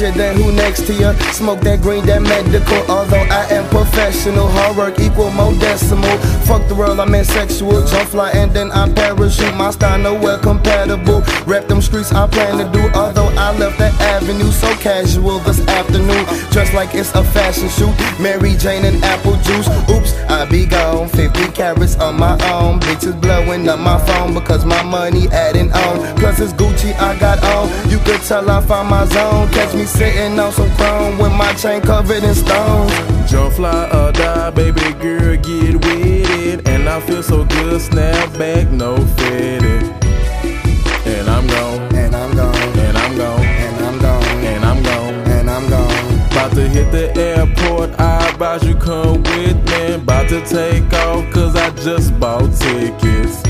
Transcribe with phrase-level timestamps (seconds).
[0.00, 1.12] then who next to you?
[1.32, 2.78] Smoke that green, that medical.
[2.90, 6.16] Although I am professional, hard work equal more decimal.
[6.46, 7.84] Fuck the world, I'm asexual.
[7.86, 9.54] Jump fly and then I parachute.
[9.54, 11.22] My style nowhere compatible.
[11.46, 12.88] Rep them streets I plan to do.
[12.94, 16.24] Although I left that avenue so casual this afternoon.
[16.50, 17.94] Just like it's a fashion shoot.
[18.20, 19.68] Mary Jane and apple juice.
[19.90, 21.08] Oops, I be gone.
[21.08, 22.80] 50 carats on my own.
[22.80, 26.16] Bitches blowing up my phone because my money adding on.
[26.16, 27.68] Plus it's Gucci I got on.
[27.90, 29.48] You could tell I found my zone.
[29.50, 32.92] Catch me sitting on some chrome with my chain covered in stones.
[33.30, 36.68] Jump fly or die, baby girl, get with it.
[36.68, 40.01] And I feel so good, snap back, no fitted.
[46.92, 49.94] The airport, I advise you come with me.
[49.94, 53.42] About to take off, cause I just bought tickets.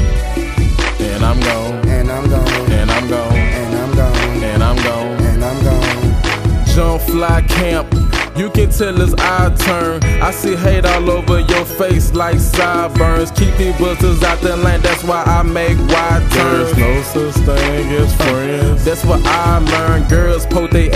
[1.01, 2.49] And I'm gone, And I'm gone.
[2.73, 4.17] and I'm gone, And I'm gone.
[4.17, 5.23] and I'm gone.
[5.27, 6.67] And I'm gone.
[6.67, 7.93] Jump fly camp.
[8.35, 10.03] You can tell it's our turn.
[10.23, 13.31] I see hate all over your face like sideburns.
[13.33, 16.75] Keep these busters out the lane, that's why I make wide turns.
[16.79, 18.85] no such thing as friends.
[18.87, 20.09] That's what I learned.
[20.09, 20.91] Girls poke their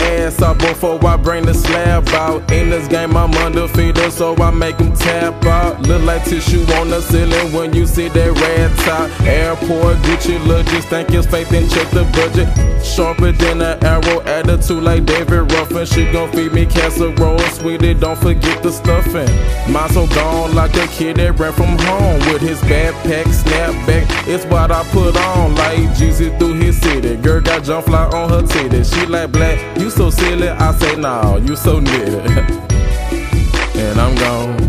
[0.46, 2.50] out before I bring the slab out.
[2.52, 5.80] In this game, I'm undefeated, so I make them tap out.
[5.82, 9.10] Look like tissue on the ceiling when you see that red top.
[9.22, 12.48] Airport Gucci look, just think it's fake, and check the budget.
[12.84, 15.84] Sharper than an arrow, attitude like David Ruffin.
[15.84, 19.30] She gon' feed me casserole, sweetie, don't forget the stuffing.
[19.72, 24.06] Mine so gone like a kid that ran from home with his backpack, snapback.
[24.28, 27.16] It's what I put on like Jeezy through his city.
[27.16, 28.84] Girl jump fly on her titty.
[28.84, 30.48] She like black, you so silly.
[30.48, 32.20] I say nah, you so nitty.
[33.74, 34.62] and I'm gone,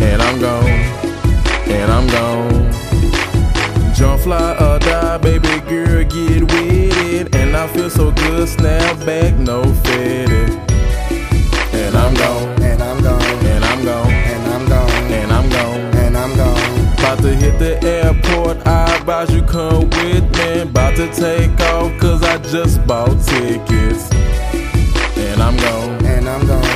[0.00, 0.64] and I'm gone,
[1.68, 2.72] and I'm gone.
[3.92, 7.34] Jump fly or die, baby girl, get with it.
[7.34, 9.64] And I feel so good, snap back, no
[19.96, 20.60] with me.
[20.60, 24.10] About to take off, cause I just bought tickets.
[25.16, 26.04] And I'm gone.
[26.04, 26.71] And I'm gone.